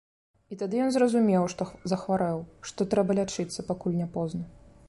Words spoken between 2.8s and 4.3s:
трэба лячыцца, пакуль не